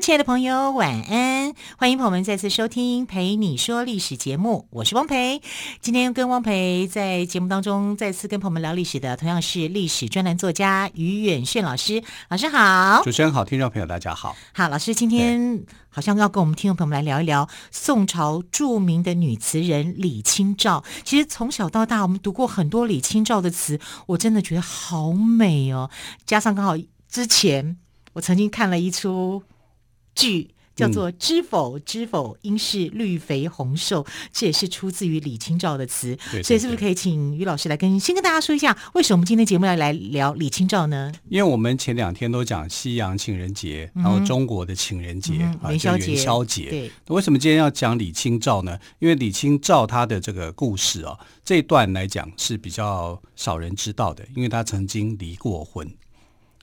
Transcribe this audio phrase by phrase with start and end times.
[0.00, 1.52] 亲爱的朋友，晚安！
[1.76, 5.42] 欢迎朋友们再次收听《陪你说历史》节目，我是汪培。
[5.80, 12.02] 今天跟汪培在节目当中再次跟朋友们聊历史的，同样是历史专栏作家于远炫老师。
[12.28, 14.36] 老师好，主持人好，听众朋友大家好。
[14.54, 20.84] 好，老师今天好像要跟我们听众朋友们来聊一聊宋朝著名的女词人李清照。
[21.04, 25.90] 其实从小到大，我们读过很多李清照的词，我真的觉得好美哦。
[26.24, 26.76] 加上刚好
[27.10, 27.78] 之前。
[28.14, 29.44] 我曾经看了一出
[30.18, 34.02] 剧，叫做《知否知否，应是绿肥红瘦》，
[34.32, 36.14] 这也是出自于李清照的词。
[36.16, 41.12] 对对对，所以是不是可以请于老师来跟先跟大家说一下，为什么我们今天节目要来聊李清照呢？
[41.28, 46.12] 因为我们前两天都讲西洋情人节，然后中国的情人节、嗯、啊，元宵节。
[46.12, 46.70] 元宵节。
[46.70, 48.78] 对，为什么今天要讲李清照呢？
[49.00, 55.88] 因为李清照她的这个故事啊，这一段来讲是比较少人知道的，因为她曾经离过婚。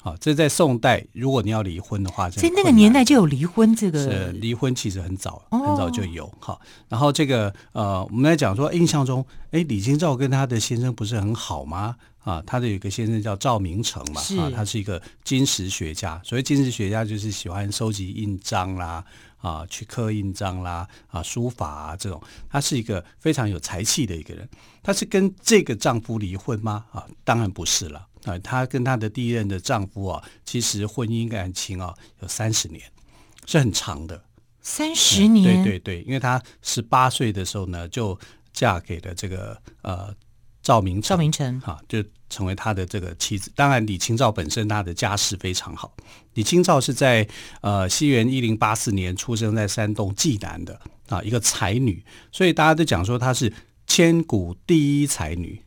[0.06, 4.03] 啊，这在宋代，如果你要离婚的话，在那个年代就有离婚这个。
[4.03, 6.31] 是离婚其实很早，很早就有。
[6.39, 11.95] 好、哦，然后这个呃，我们来讲说，印象中，哎，李清照跟她的先生不是很好吗？
[12.20, 16.22] 啊，她的有一个先生叫赵明诚嘛，啊，他是一个金石学家。
[16.23, 19.03] 所以金石学家，就是喜欢收集印章啦，
[19.38, 22.22] 啊，去刻印章啦，啊，书法啊这种。
[22.48, 24.48] 他是一个非常有才气的一个人。
[24.83, 26.86] 她是跟这个丈夫离婚吗？
[26.92, 28.06] 啊，当然不是了。
[28.26, 32.83] 啊，她跟她的第一任的丈夫啊，其实婚姻感情啊有三十年，
[33.45, 34.22] 是很长的。
[34.61, 38.20] 三十年，嗯，对对对，因为她十八岁的时候呢，就
[38.52, 40.14] 嫁给了这个呃
[40.64, 43.52] 赵明诚，赵明诚哈，就成为他的这个妻子。
[43.55, 45.95] 当然，李清照本身她的家世非常好。
[46.33, 47.28] 李清照是在
[47.61, 53.54] 呃西元一零八四年出生在山东济南的啊，一个才女，所以大家都讲说她是
[53.86, 55.61] 千古第一才女。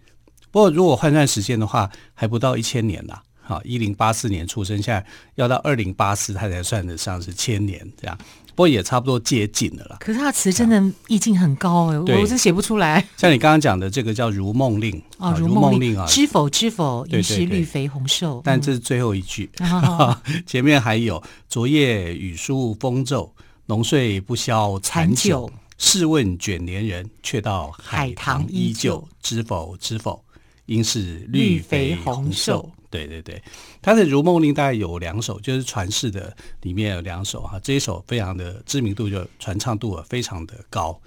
[0.58, 3.22] 不过，如果换算时间的话，还不到一千年了。
[3.40, 8.18] 好，一零八四年出生，现在要到二零八四，他才算得上是千年这样。
[8.48, 9.98] 不过也差不多接近了啦。
[10.00, 13.06] 可是他的词真的意境很高哎、欸，我是写不出来。
[13.16, 18.42] 像你刚刚讲的这个叫《如梦令》哦，《如梦令》啊，知否知否，应是绿肥红瘦。
[18.44, 23.32] 但这是最后一句，嗯、 前面还有“昨夜雨疏风骤，
[23.66, 25.48] 浓睡不消残酒。
[25.80, 29.06] 试问卷帘人，却道海棠依旧。
[29.22, 30.20] 知否知否。”
[30.68, 33.42] 应是绿肥红瘦，对对对，
[33.80, 41.00] 他的《如梦令》大概有两首，就是传世的里面有两首哈，这一首非常的知名度就传唱度啊非常的高。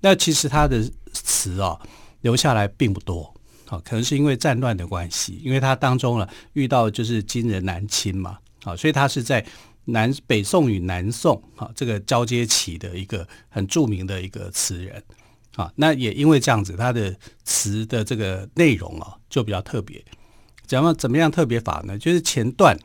[0.00, 1.80] 那其实他的词啊
[2.20, 3.34] 留下来并不多，
[3.68, 9.44] 啊，可能是因为战乱的关系，因为他当中呢遇到就是金人南侵嘛，啊，所以他是在
[9.86, 15.02] 南北宋与南宋啊这个交接期的一个很著名的一个词人。
[15.56, 20.04] 啊，那也因为这样子，它的词的这个内容啊，就比较特别。
[20.66, 21.98] 讲到怎么样特别法呢？
[21.98, 22.78] 就是前段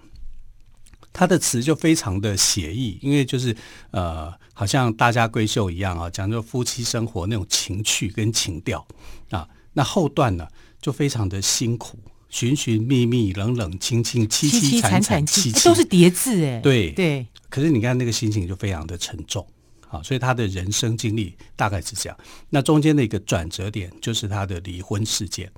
[1.13, 3.55] 它的词就非常的写意，因为就是
[3.91, 8.85] 呃，好像大家闺秀一样啊，讲究夫妻生活那种情趣跟情调
[9.29, 9.47] 啊。
[9.73, 10.47] 那后段呢，
[10.81, 11.99] 就非常的辛苦，
[12.29, 16.59] 寻寻觅觅，冷冷清清，凄凄惨惨戚戚，都是叠字哎。
[16.61, 17.27] 对对。
[17.49, 19.45] 可是你看那个心情就非常的沉重。
[19.91, 22.17] 啊，所以他的人生经历大概是这样。
[22.49, 25.51] 那中间的一个转折点就是他的离婚事件。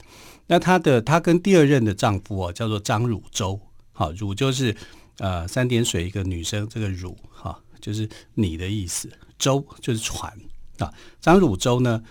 [0.48, 3.60] 那他的他跟第二任的丈夫啊，叫做张汝舟。
[3.92, 4.76] 好，汝就是
[5.20, 9.08] 呃三点水一个女生，这个汝哈就是你的意思，
[9.38, 10.34] 舟就是船
[10.80, 10.92] 啊。
[11.22, 12.02] 张汝舟呢，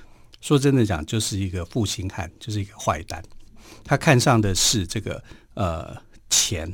[0.41, 3.21] 说真的讲，就是一个负心汉，就是一个坏蛋。
[3.83, 5.21] 他看上的是这个
[5.55, 5.97] 呃
[6.31, 6.73] 钱，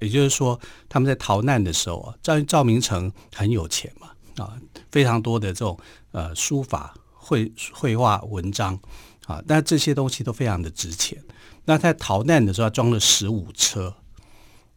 [0.00, 4.08] 也就是说他们在逃难的时候啊，赵赵明诚很有钱嘛。
[4.36, 4.56] 啊，
[4.90, 5.78] 非常多的这种
[6.12, 8.78] 呃书法绘绘画文章
[9.26, 11.18] 啊，那这些东西都非常的值钱。
[11.64, 13.94] 那在逃难的时候，装了十五车，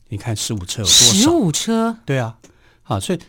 [0.08, 1.14] 你看十五车有多少？
[1.14, 2.38] 十五车，对啊，
[2.84, 3.20] 啊，所以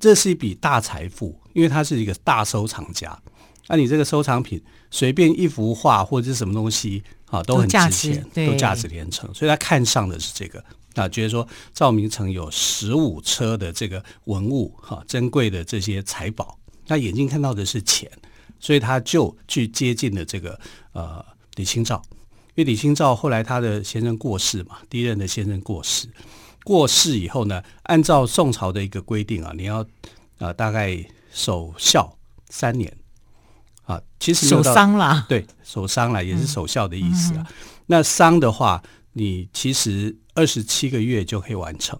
[0.00, 3.20] 这是一笔大财富，因为他是一个大收藏家。
[3.68, 9.32] 那你这个收藏品，随便一幅画或者是什么东西啊，都很值钱，都价值连城。
[9.34, 10.64] 所以他看上的是这个。
[10.94, 18.10] 啊，觉得说赵明诚有十五车的这个文物哈、啊，珍贵的这些财宝，那眼睛看到的是钱，
[18.60, 20.58] 所以他就去接近了这个
[20.92, 21.24] 呃
[21.56, 22.02] 李清照。
[22.54, 26.06] 因为李清照后来他的先生过世嘛，第一任的先生过世，
[26.64, 29.82] 过世以后呢，按照宋朝的一个规定啊，你要
[30.36, 31.02] 啊大概
[31.32, 32.14] 守孝
[32.50, 32.94] 三年，
[33.84, 37.40] 啊，其实守丧啦，对，守丧啦，也是守孝的意思啊。
[37.40, 37.54] 嗯嗯、
[37.86, 38.82] 那丧的话，
[39.14, 41.98] 你其实二十七个月就可以完成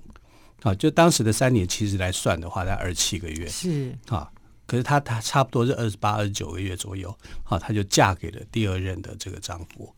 [0.63, 0.75] 啊。
[0.75, 4.31] 就当时的三年，其实来算的话，在二十七个月是啊。
[4.67, 7.15] 可是她她差不多是二十八、二十九个月左右，
[7.45, 9.95] 啊，她就嫁给了第二任的这个丈夫。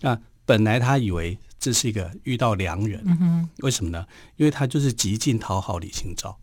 [0.00, 4.04] 那本来她以为这是一个遇到良人，嗯、为什么呢？
[4.36, 6.36] 因为她就是极尽讨好李清照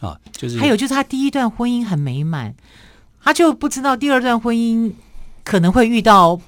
[0.00, 2.54] 啊，就是还有就是她第一段婚姻很美满。
[3.22, 4.92] 她就不知道第二段婚姻
[5.44, 6.40] 可能会遇到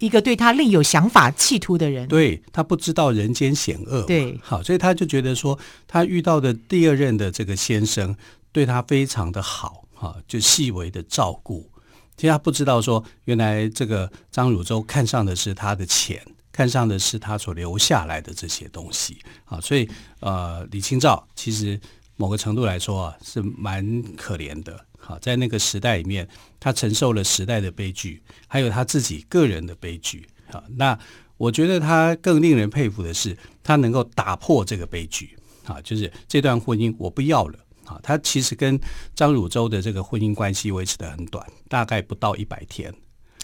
[0.00, 2.08] 一个对他另有想法、企图的人。
[2.08, 4.02] 对，他不知道人间险恶。
[4.02, 5.56] 对，好，所以他就觉得说，
[5.86, 8.16] 他遇到的第二任的这个先生
[8.50, 11.70] 对他非常的好，哈，就细微的照顾。
[12.16, 16.20] 其实他不知道说，原来这个张汝舟看上的是他的钱，
[16.50, 19.18] 看上的是他所留下来的这些东西。
[19.44, 19.88] 啊，所以
[20.20, 21.80] 呃，李清照其实
[22.20, 24.78] 某个程度来说啊，是蛮可怜的。
[24.98, 26.28] 好，在那个时代里面，
[26.60, 30.28] 他承受了时代的悲剧，还有他自己个人的悲剧。
[30.52, 30.98] 好，那
[31.38, 35.34] 我觉得他更令人佩服的是，他能够打破这个悲剧。
[35.64, 37.58] 啊，就是这段婚姻我不要了。
[37.86, 38.78] 啊，他其实跟
[39.14, 42.94] 张汝舟的这个婚姻关系维持得很短，大概不到一百天。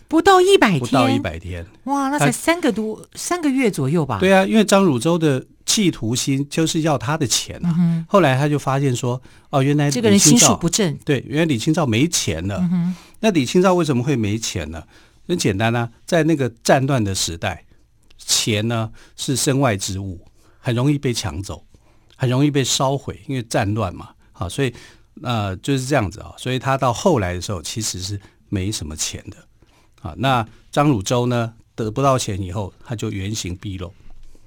[0.08, 4.19] 不到一百天，不到一百天，哇，那才三个多三个月左右吧？
[4.20, 7.75] 对啊，因为张汝舟的企图心就是要他的钱啊。
[7.79, 9.20] 嗯、后来他就发现说，
[9.50, 10.97] 哦，原来这个人心术不正。
[11.05, 12.58] 对，原来李清照没钱了。
[12.73, 14.85] 嗯、那李清照为什么会没钱呢？
[15.26, 17.64] 很简单啊，在那个战乱的时代，
[18.17, 20.20] 钱呢是身外之物，
[20.61, 21.64] 很容易被抢走，
[22.14, 24.11] 很容易被烧毁，因为战乱嘛。
[24.31, 24.73] 好，所以
[25.23, 26.32] 呃就是这样子啊。
[26.37, 29.37] 所以他到后来的时候，其实是没什么钱的。
[30.02, 33.93] 啊，那张汝舟呢，得不到钱以后，他就原形毕露，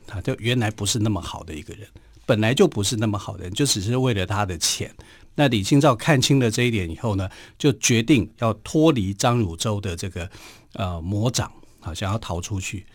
[0.07, 1.87] 他就原来不是那么好的一个人，
[2.25, 4.93] 本来就不是那么好的人，就只是为了他的钱。
[5.35, 10.29] 那李清照看清了这一点以后呢，就决定要脱离张汝舟的这个
[10.73, 12.85] 呃魔掌啊，想要逃出去。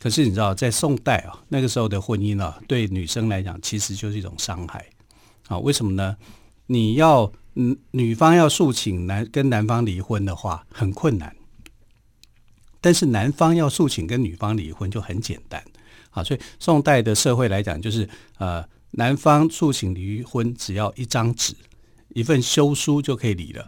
[0.00, 4.84] 可是你知道，在宋代啊，那个时候的婚姻啊，对女生来讲其实就是一种伤害
[5.48, 5.58] 啊。
[5.58, 6.16] 为什么呢？
[6.66, 11.34] 你要嗯，女方要诉请男跟男方离婚的话，很困难。
[12.84, 15.64] 但是男方要诉请跟女方离婚就很简单，
[16.10, 21.54] 啊，所以宋代的社会来讲，就是呃，男方诉请离婚只要一张纸、
[22.10, 23.66] 一份休书就可以离了。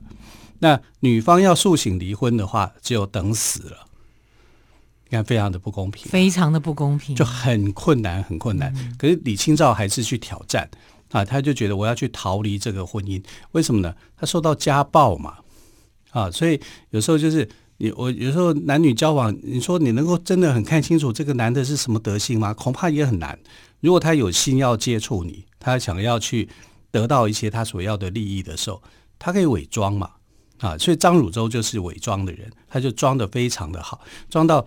[0.58, 3.86] 那女方要诉请离婚的话，只有等死了。
[5.08, 8.70] 你看，非常的不公平，非常的不公平，就很困难，很困难。
[8.76, 10.68] 嗯、可是李清照还是去挑战
[11.10, 13.94] 啊，他就觉得我要去逃离这个婚姻，为什么呢？
[14.14, 15.38] 他受到家暴嘛，
[16.10, 16.60] 啊，所以
[16.90, 17.48] 有时候就是。
[17.78, 22.54] 你我有时候男女交往，你说你能够真的很看清楚这个男的是什么德性吗？
[22.54, 23.38] 恐怕也很难。
[23.80, 26.48] 如果他有心要接触你，他想要去
[26.90, 28.82] 得到一些他所要的利益的时候，
[29.18, 30.10] 他可以伪装嘛
[30.58, 30.78] 啊！
[30.78, 34.00] 所以张汝舟就是伪装的人，他就装的非常的好，
[34.30, 34.66] 装到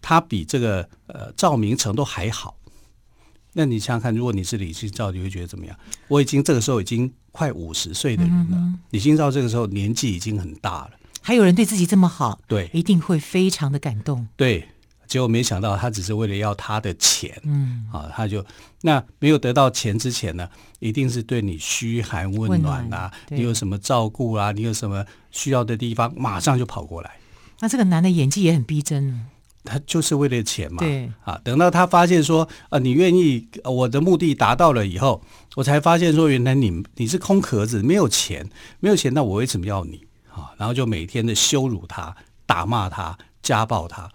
[0.00, 2.56] 他比这个呃赵明诚都还好。
[3.52, 5.76] 那你想想看，如果你是李清照，你会觉得怎么样？
[6.08, 10.90] 我已经这个时候已经快五十岁的人了，嗯嗯李清照这个时候年纪已经很大了。
[11.20, 14.26] 还有人对自己这么好，对，一定会非常的感动。
[14.36, 14.68] 对，
[15.06, 18.44] 结果没想到他只是为了要他的钱，嗯，啊，他就
[18.82, 20.48] 那没有得到钱之前呢，
[20.78, 27.16] 一定是对你嘘寒问暖啊，你有什么照顾啊，你有什么需要的地方，马上就跑过来。
[27.60, 29.26] 那这个男的演技也很逼真，
[29.64, 35.22] 他就是为了钱嘛，对，啊，等到他发现说，啊，你愿意，我的目的达到了以后，
[35.56, 38.48] 我才发现说，原来你你是空壳子，没有钱，
[38.80, 40.07] 没有钱，那我为什么要你？
[40.38, 42.16] 啊然后就每天的羞辱他、
[42.46, 44.10] 打骂他、家暴他，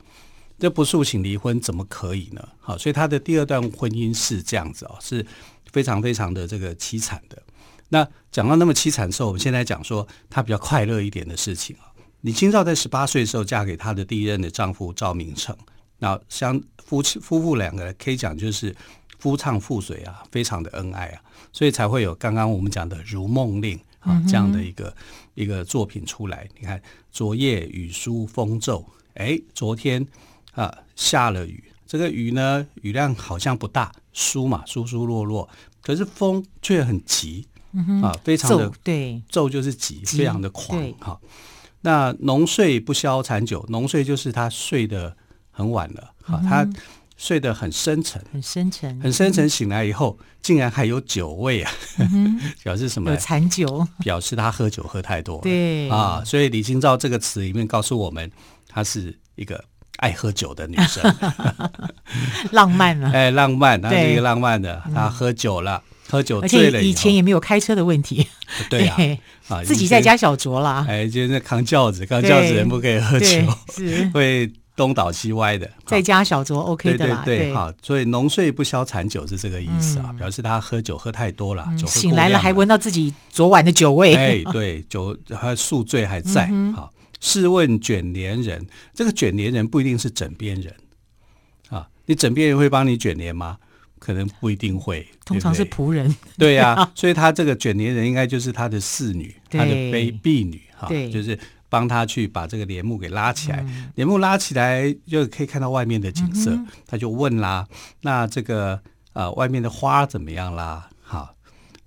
[0.58, 2.48] 这不诉请离婚怎么可以呢？
[2.60, 5.26] 好，所以他的第二段婚姻是这样子哦，是
[5.72, 7.42] 非常非常的这个凄惨的。
[7.90, 11.92] 那讲到那么凄惨的时候，我们现在讲说他比较快乐一点的事情啊。
[12.22, 15.56] 李清照在十八岁的时候嫁给她的第一任的丈夫赵明诚，
[16.00, 18.74] 那相夫妻夫妇两个人可以讲就是
[19.20, 23.78] 夫唱妇随啊，非常的恩爱啊，所以才会有刚刚我们讲的《如梦令》。
[24.04, 24.96] 啊，这样的一个
[25.34, 26.82] 一个作品出来，你看，
[27.12, 30.06] 昨夜雨疏风骤，哎，昨天
[30.52, 35.50] 啊下了雨，这个雨呢雨量好像不大，疏嘛，疏疏落落，
[35.82, 37.48] 可是风却很急，
[38.02, 41.20] 啊，非常的对，骤就是急，急非常的狂哈。
[41.82, 45.16] 那浓睡不消残酒，浓睡就是他睡得
[45.52, 46.70] 很晚了，哈、嗯，他。
[47.18, 49.48] 睡得很深沉，很深沉，很深沉。
[49.48, 51.72] 醒来以后，竟然还有酒味啊！
[52.00, 53.12] 嗯、 表示什么？
[53.12, 55.42] 有残酒，表示他喝酒喝太多了。
[55.44, 58.30] 对啊，所以李清照这个词里面告诉我们，
[58.68, 59.64] 她是一个
[59.98, 61.04] 爱喝酒的女生，
[62.52, 63.12] 浪漫啊！
[63.14, 64.82] 哎，浪漫，她是一个浪漫的。
[64.94, 68.28] 她喝酒了，喝酒醉了，而且以前也没有开车的问题。
[68.70, 68.98] 对啊，
[69.48, 70.86] 啊，自己在家小酌啦。
[70.90, 73.26] 哎，就是扛轿子，扛轿子人不可以喝酒，
[73.74, 75.70] 是会东倒西歪的。
[75.86, 77.22] 在家小酌 OK 的啦。
[77.26, 84.16] 对对对，好，所以浓睡不消残酒是这个意思啊，表示他喝酒喝太多了，醒来了还闻到自己昨晚的酒味。
[84.16, 86.48] 哎，对，酒还宿醉还在。
[86.76, 90.74] 好，试问卷帘人，这个卷帘人不一定是枕边人
[91.70, 93.58] 啊，你枕边人会帮你卷帘吗？
[94.00, 96.14] 可能不一定会，通常是仆人。
[96.38, 101.40] 对呀， 所以他这个卷帘人应该就是他的侍女，他的婢婢女哈，就是
[101.74, 103.66] 帮他去把这个帘幕给拉起来。
[103.96, 107.68] 帘幕拉起来就可以看到外面的景色，他就问啦
[108.02, 108.80] ：“那这个
[109.14, 111.34] 呃外面的花怎么样啦？”好，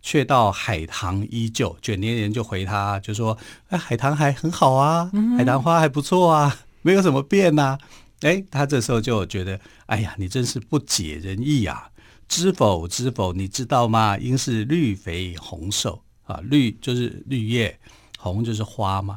[0.02, 1.76] 却道海棠依旧。
[1.81, 3.38] 卷帘人就回他，就说
[3.71, 7.78] ：“哎，海棠还很好啊，海棠花还不错啊，没有什么变呐。”
[8.23, 11.88] 哎，他这时候就觉得：“哎呀，你真是不解人意啊！”
[12.26, 14.19] 知否知否，你知道吗？
[14.19, 17.78] 应是绿肥红瘦啊，绿就是绿叶，
[18.19, 19.16] 红就是花嘛。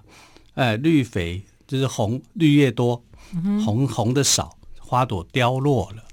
[0.60, 3.01] 哎，绿肥就是红，绿叶多，
[3.63, 6.04] 红红的少，花朵凋落了。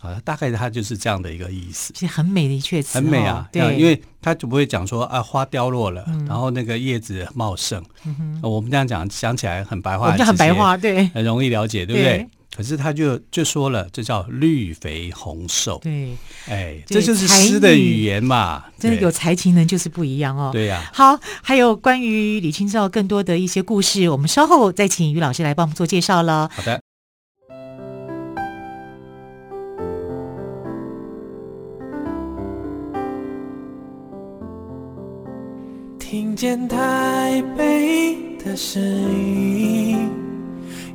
[0.00, 1.92] 啊，大概它就是这样的一个意思。
[1.94, 3.48] 其实很美的一阙词，很美啊。
[3.50, 7.82] 对，因为它就不会讲说啊，花凋落了，然后那个叶子茂盛。
[8.42, 12.28] 我们这样讲，想起来很白话，很白话，对，很容易了解，对不对？
[12.56, 15.80] 可是他就就说了，这叫绿肥红瘦。
[15.82, 16.16] 对，
[16.48, 18.66] 哎，这就是诗的语言嘛。
[18.78, 20.50] 真的有才情人就是不一样哦。
[20.52, 20.88] 对呀。
[20.94, 26.48] 好，还有关于李清照更多的一些故事，我们稍后再请于老师来帮我们做介绍了。
[26.54, 26.80] 好的。
[35.98, 40.23] 听见台北的声音。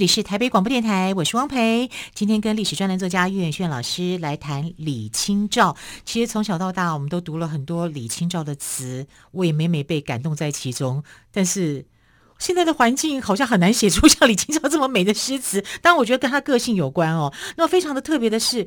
[0.00, 1.90] 里是台北广播电台，我是汪培。
[2.14, 5.76] 今天跟历史专栏作家岳远炫老师来谈李清照。
[6.06, 11.04] 其实从小到大，我们都读了很多李清照的词，我也每每被感动在其中。
[11.30, 11.84] 但是
[12.38, 15.60] 现在的环境好像很难写出像李清照这么美的诗词。
[15.82, 17.30] 当然，我觉得跟她个性有关哦。
[17.58, 18.66] 那么非常的特别的是，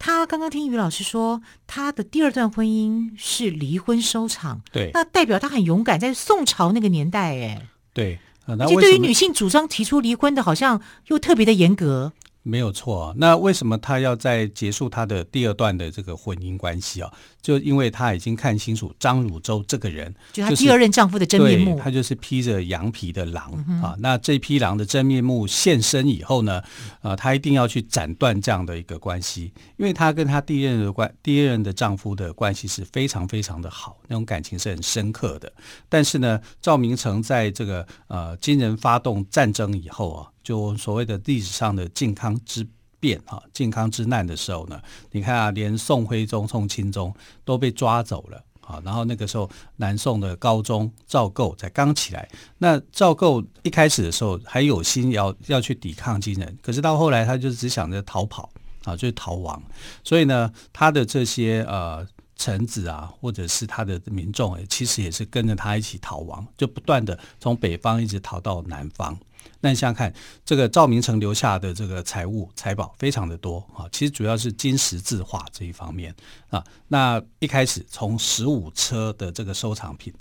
[0.00, 4.62] 他刚刚听于老师说，他的第二段婚姻是离婚收场。
[4.72, 8.18] 对，那代表他很勇敢，在宋朝那个年代，哎，对。
[8.46, 12.12] 而且对于女性主张提出离婚的，好像又特别的严格。
[12.42, 17.12] 没有错啊，那为什么他要在结束他的第二段的这个婚姻关系啊？
[17.46, 23.94] 就因为她已经看清楚张汝舟这个人，就她第二任丈夫的真面目，他就是披着羊皮的狼、嗯、啊。
[24.00, 26.60] 那这匹狼的真面目现身以后呢，
[27.02, 35.52] 啊，她一定要去斩断这样的一个关系，因为她跟她第一任的关第一任的丈夫的关系是非常非常的好，那种感情是很深刻的。
[35.88, 40.26] 但是呢，赵明诚在这个呃金人发动战争以后啊。
[40.46, 42.64] 就所谓的历史上的靖康之
[42.98, 48.80] 变啊，靖康之难的时候呢，你看啊，连宋徽宗、宋钦宗都被抓走了啊。
[48.84, 52.28] 然后那个时候，南宋的高宗赵构才刚起来。
[52.58, 58.50] 那赵构一开始的时候还有心要要去抵抗金人，可是到后来他就只想着逃跑
[58.84, 59.62] 啊，就是逃亡。
[60.02, 69.18] 所以呢，他的这些呃臣子啊，或者是他的民众，其实也是跟着他一起逃亡，就不断的从北方一直逃到南方。
[69.60, 70.12] 那你想想看，
[70.44, 76.14] 这个赵明诚留下的这个财物财宝非常的多啊，其实主要是金石字画这一方面
[76.48, 76.62] 啊。
[76.88, 80.12] 那一开始从十五车的这个收藏品，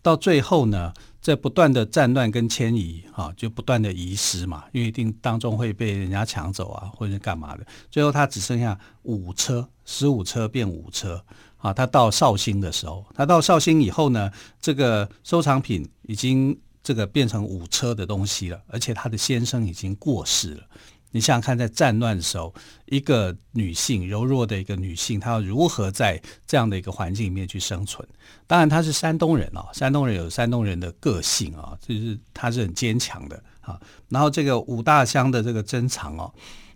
[0.00, 7.66] 到最后呢，在不断的战乱跟迁移啊，就不断的遗失嘛，因为一定当中会被人家抢走啊，或者干嘛的。
[7.90, 11.22] 最后他只剩下五车，十五车变五车
[11.56, 11.72] 啊。
[11.72, 16.56] 他到绍兴的时候，他到绍兴以后呢，这个收藏品已经。
[16.84, 20.62] 这个变成五车的东西了，而且他的先生已经过世了。
[21.10, 22.52] 你想想看，在战乱的时候，
[22.86, 28.04] 一个女性柔弱的一个女性，她要如何在这样的一个环境里面去生存？
[28.48, 33.80] 当然，她是山东人啊，山东人有山东人的个性啊，就是她是很坚强的啊。
[34.08, 36.34] 然后这个五大箱的这个珍藏哦，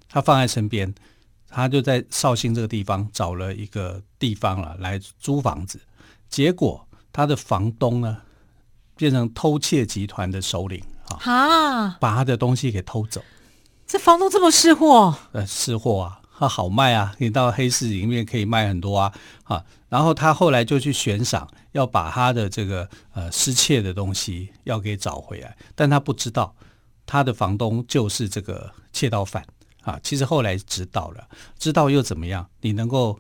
[0.09, 0.95] 她放在身边，
[1.49, 5.81] 她就在绍兴这个地方找了一个地方了来租房子，
[6.31, 8.17] 结果她的房东呢，
[8.99, 10.83] 变成偷窃集团的首领
[11.25, 13.23] 啊，把他的东西给偷走。
[13.87, 15.17] 这房东这么识货？
[15.33, 19.15] 呃，识货啊，他好卖啊，你到黑市里面可以卖很多啊，
[19.45, 26.55] 啊，然后他后来就去悬赏，要把他的这个呃失窃的东西要给找回来，但他不知道
[27.07, 29.43] 他的房东就是这个窃盗犯
[29.83, 29.99] 啊。
[30.03, 31.27] 其实后来知道了，
[31.59, 32.47] 知道又怎么样？
[32.61, 33.19] 你能够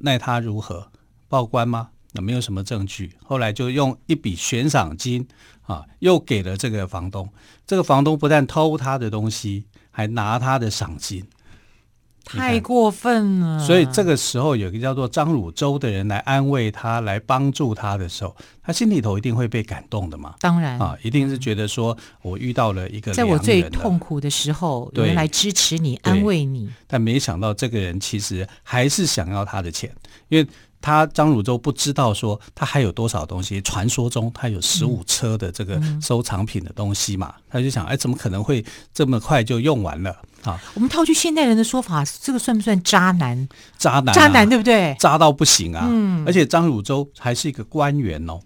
[0.00, 0.88] 奈他如何？
[1.28, 1.90] 报官吗？
[2.12, 3.12] 那没有什么证据。
[3.24, 5.26] 后来就用一笔悬赏金
[5.62, 7.28] 啊，又给了这个房东。
[7.66, 9.64] 这个房东不但偷他的东西。
[9.92, 11.26] 还拿他的赏金，
[12.24, 13.58] 太过分了。
[13.58, 20.36] 所以这个时候，有一个叫做张汝舟的人来安慰他，来帮助他的时候，他心里头一定会被感动的嘛。
[20.38, 26.70] 当然啊，一定是觉得说我遇到了一个在我最痛苦的时候，有人来支持你、安慰你。
[26.86, 29.92] 但没想到这个人其实还是想要他的钱，
[30.28, 30.48] 因为。
[30.80, 40.10] 他张汝舟不知道说他还有多少东西，传说中他有十五车的这个收藏品的东西嘛，他就想，哎，怎么可能会这么快就用完了
[40.42, 40.58] 啊？
[40.74, 43.48] 我们套句现代人的说法，这个算不算渣男？
[43.76, 44.96] 渣男，渣男，对不对？
[44.98, 45.86] 渣到不行啊！
[45.90, 48.40] 嗯，而且张汝舟还是一个官员哦，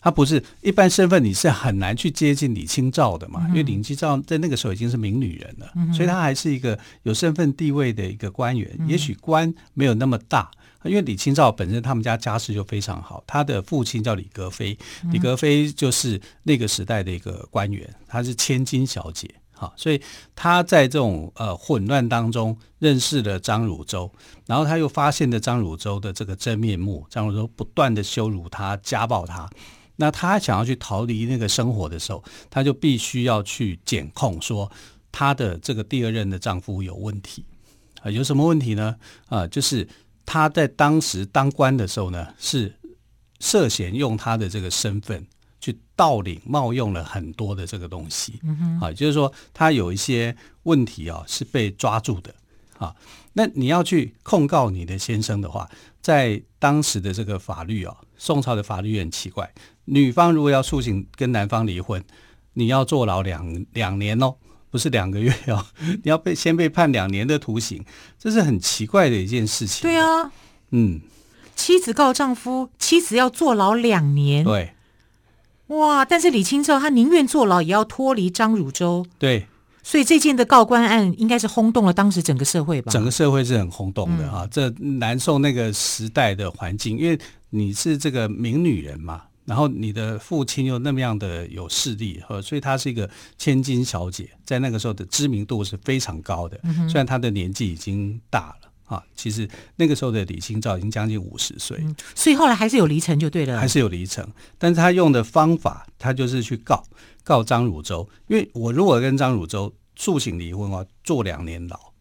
[0.00, 10.50] 他不是一般身份，你是很难去接近李清照的嘛，因为李清照在那个时候已经是名女人了，所以她还是一个有身份地位的一个官员，也许官没有那么大。
[10.84, 14.76] 因为李清照本身他们家家世就非常好，他的父亲叫李格非，
[15.12, 20.02] 李格非就是那个时代的一个官员，她是千金小姐，哈，所以
[20.34, 24.10] 他在这种呃混乱当中认识了张汝舟，
[24.46, 29.48] 然后他又发现了张汝舟的这个真面目，张汝舟不断的羞辱他、家暴他，
[29.96, 34.70] 那他想要去逃离那个生活的时候，他就必须要去检控说
[35.12, 37.44] 他的这个第二任的丈夫有问题
[38.02, 38.96] 啊，有什么问题呢？
[39.28, 39.86] 啊，就是。
[40.24, 42.74] 他在当时当官的时候呢，是
[43.40, 45.26] 涉嫌用他的这个身份
[45.60, 48.40] 去盗领、冒用了很多的这个东西，
[48.80, 52.34] 啊，就是说他有一些问题啊，是被抓住的
[52.78, 52.94] 啊。
[53.34, 59.52] 那你要去控告你的先生的话，在当时的这个法律啊，宋朝的法律很奇怪，
[59.86, 62.04] 女方如果要诉请跟男方离婚，
[62.54, 64.34] 你要坐牢两两年哦。
[64.72, 65.66] 不是两个月哦，
[66.02, 67.84] 你要被先被判两年的徒刑，
[68.18, 69.82] 这是很奇怪的一件事情。
[69.82, 70.32] 对啊，
[70.70, 71.02] 嗯，
[71.54, 74.42] 妻子告丈夫，妻子要坐牢两年。
[74.42, 74.72] 对，
[75.66, 76.06] 哇！
[76.06, 79.04] 但是李清照她宁愿坐牢，也要脱离张汝舟。
[79.18, 79.46] 对，
[79.82, 82.90] 所以这件的告官案应该是轰动了当时整个社会吧？
[82.90, 84.44] 整个社会是很轰动的啊！
[84.44, 87.18] 嗯、这南宋那个时代的环境，因为
[87.50, 89.24] 你是这个名女人嘛。
[89.44, 96.58] 然后你的父亲又那么样的有势力，所以她是一个千金小姐，在那个时候的知名度是非常高的。
[96.62, 104.26] 嗯、虽然她的年纪已经大了啊，其实那个时候的李清照已经将近五十岁，嗯，所以后来还是有离成就对了，还是有离成。
[104.58, 106.84] 但是他用的方法，他就是去告
[107.24, 111.91] 告张汝舟，因为我如果跟张汝舟诉请离婚的话，坐两年牢。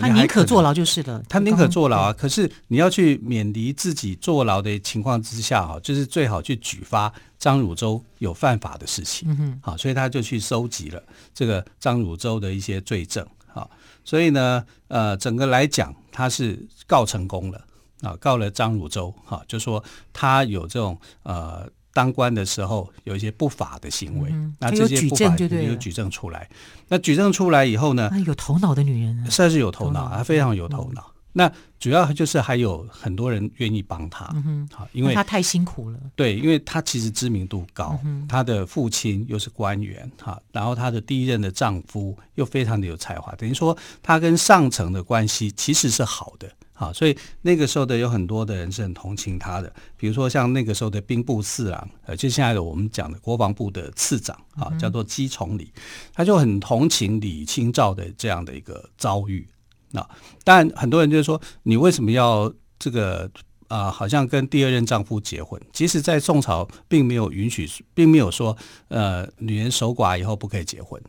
[0.00, 1.22] 他宁可坐牢就是了。
[1.28, 2.12] 他宁可坐牢啊！
[2.12, 9.30] 可是你要去免离自己坐牢的情况之下，哈，就是最好去举发张汝舟有犯法的事情。
[9.30, 11.02] 嗯哼，好，所以他就去收集了
[11.34, 13.26] 这个张汝舟的一些罪证。
[13.46, 13.70] 好，
[14.04, 17.60] 所以呢，呃，整个来讲，他是告成功了
[18.02, 19.14] 啊，告了张汝舟。
[19.24, 19.82] 哈，就说
[20.12, 21.68] 他有这种呃。
[22.00, 26.48] 当官的时候有一些不法的行为，嗯、那这些不法就有举证出来。
[26.88, 28.10] 那举证出来以后呢？
[28.24, 31.02] 有头脑的女人，算是有头脑，她非常有头脑。
[31.02, 35.98] 嗯、那主要就是还有很多人愿意帮她，嗯、好，因为她太辛苦了。
[36.16, 46.48] 对，因为她其实知名度高，她、嗯、的父亲又是官员，哈，然后她的第一任的丈夫又非常的有才华，等于说她跟上层的关系其实是好的。
[46.80, 55.70] 啊，所以那个时候的有很多的人是很同情他的，比如说像那个时候的兵部侍郎，呃，就现在的我们讲的国防部的次长啊，叫做姬崇礼，
[56.14, 59.46] 他就很同情李清照的这样的一个遭遇。
[59.90, 60.08] 那
[60.42, 63.30] 但很多人就是说，你为什么要这个
[63.68, 65.60] 啊、好像跟第二任丈夫结婚？
[65.72, 68.56] 其实，在宋朝并没有允许，并没有说
[68.88, 71.00] 呃，女人守寡以后不可以结婚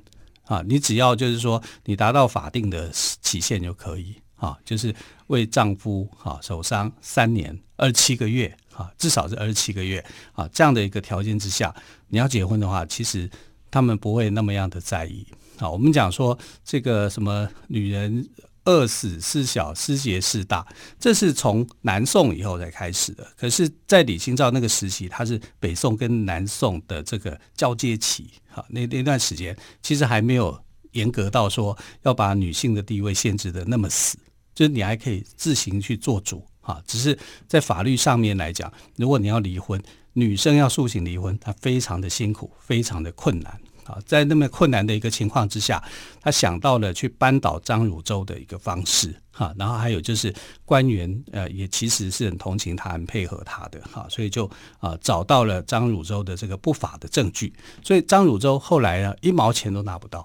[0.43, 0.61] 啊。
[0.67, 4.15] 你只要就是说，你达到法定的期限就可以。
[4.41, 4.93] 啊，就是
[5.27, 11.73] 为丈夫啊守丧三年二十七个月啊，至少是二十七个月啊，这样的一个条件之下，
[12.07, 13.29] 你要结婚的话，其实
[13.69, 15.23] 他们不会那么样的在意
[15.59, 15.69] 啊。
[15.69, 18.27] 我们讲说这个什么女人
[18.65, 20.65] 饿死事小，失节事大，
[20.99, 23.27] 这是从南宋以后才开始的。
[23.37, 30.59] 可是，在李清照那个时期，她是北宋跟南宋的这个交接期啊，那那段时间其实还没有
[30.93, 34.17] 严格到说要把女性的地位限制的那么死。
[34.61, 39.81] 就是你还可以自行去做主啊，只是在法律上面来讲，如果你要离婚，
[40.13, 45.83] 女生要诉请离婚，她非常的辛苦，非常的困难啊，在那么困难的一个情况之下，
[46.21, 49.51] 她想到了去扳倒张汝舟的一个方式哈。
[49.57, 50.31] 然后还有就是
[50.63, 54.47] 官员呃也其实是很同情她、很配合她的哈，所以就
[54.77, 57.51] 啊找到了张汝舟的这个不法的证据。
[57.83, 60.23] 所以张汝舟后来呢一毛钱都拿不到。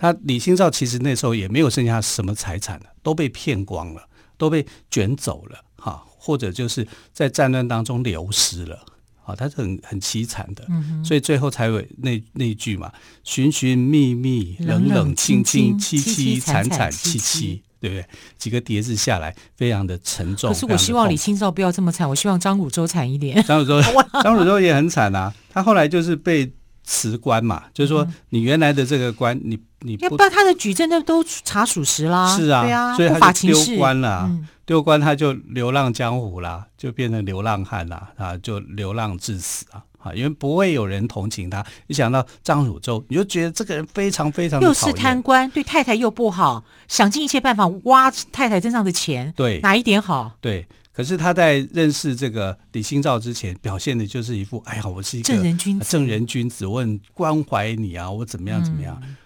[0.00, 8.84] 他李清照其实那时候也没有剩下什么财产了，都被骗光了，都被卷走了哈，或者就是在战乱当中流失了。
[9.24, 12.92] 啊，他是很很凄惨的，嗯，所以最后才有那那一句嘛，
[13.24, 18.04] 寻寻觅觅，冷冷清清，凄凄惨惨戚戚，对不对？
[18.38, 20.50] 几个叠字下来，非常的沉重。
[20.52, 23.42] 可是我希望李清照不要这么惨，我希望张汝舟惨一点。
[23.44, 23.80] 张汝舟，
[24.22, 26.50] 张汝舟也很惨啊，他后来就是被
[26.88, 34.24] 辞官嘛，就是说你原来的这个官，你你不，要不然他的举证那都查属实啦，是啊，对啊，所以他就丢官了。
[34.26, 41.64] 嗯丢官他就流浪江湖啦，就变成流浪汉啦，啊，就流浪致死啊，啊，因为不会有人同情他。
[41.86, 50.32] 一想到张汝舟，你就觉得这个人非常非常的又是贪官，对太太又不好，想尽一切办法挖太太身上的钱，对哪一点好？
[50.38, 50.68] 对，
[50.98, 59.00] 可是他在认识这个李清照之前，表现的就是一副哎呀，我是一个正人君子，正人君子，我很关怀你啊，我怎么样怎么样。
[59.04, 59.16] 嗯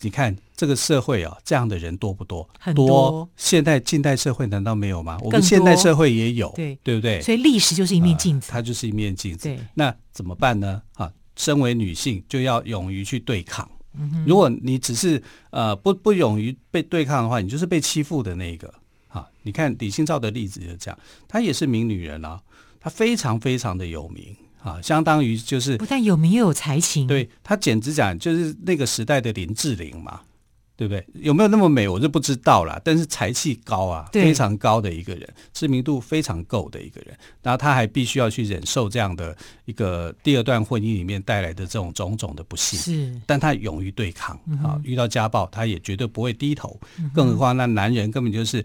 [0.00, 2.46] 你看这个社会啊，这样的人多不多？
[2.60, 3.26] 很多。
[3.34, 5.18] 现代近代社会难道没有吗？
[5.22, 7.18] 我们现代社会也有，对对不对？
[7.22, 9.44] 所以历史就是一面镜子，呃、它就是一面镜子。
[9.48, 9.58] 对。
[9.72, 10.82] 那怎么办呢？
[10.96, 13.66] 啊，身为女性就要勇于去对抗。
[13.98, 14.22] 嗯。
[14.26, 18.72] 如果你只是呃不不勇于被对抗的话，你就是被欺负的那个。
[19.46, 22.40] 啊，你看李清照的例子就是这样，她也是名女人啊，
[22.80, 24.36] 她非常非常的有名。
[24.62, 30.22] 啊，相当于就是不但有名又有才情，对，她简直讲就是那个时代的林志玲嘛，
[30.76, 31.06] 对不对？
[31.20, 32.80] 有没有那么美，我就不知道了。
[32.84, 37.16] 但是才气高啊，非常高的一个人，知名度非常够的一个人。
[37.42, 42.76] 然后他还必须要去忍受这样的一个第二段婚姻里面带来的这种种种的不幸。
[42.76, 46.76] 是，但他勇于对抗啊，遇到家暴他也绝对不会低头。
[47.14, 48.64] 更何况那男人根本就是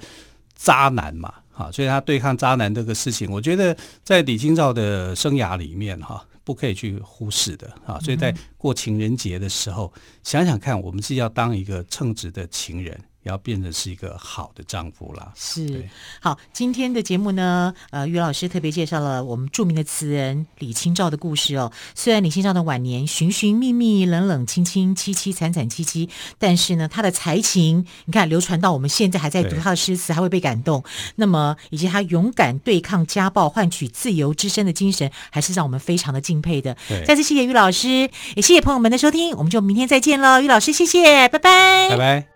[0.63, 1.33] 渣男嘛。
[1.53, 7.99] 啊，所以他对抗渣男这个事情，我觉得在李清照的生涯里面哈，不可以去忽视的啊。
[7.99, 9.93] 所以在过情人节的时候，
[10.23, 12.99] 想想看，我们是要当一个称职的情人。
[13.23, 15.31] 要变成是一个好的丈夫啦。
[15.35, 15.87] 是，
[16.19, 21.71] 好，今天的节目呢，呃，于老师特别介绍了我们著名的词人李清照的故事哦。
[21.95, 30.83] 虽然李清照的晚年寻寻觅觅、冷冷清清、凄凄惨惨戚戚，但是呢，她的才情，你看流传到我们现在还在读她的诗词，还会被感动。
[31.15, 36.75] 那么，以及她勇敢对抗家暴、换取自由之身的精神，还是让我们非常的敬佩的。
[37.05, 37.87] 再次谢谢于老师，
[38.35, 40.41] 也谢谢朋友们的收听，我们就明天再见喽。
[40.41, 42.30] 于老师，谢谢，拜拜，拜拜。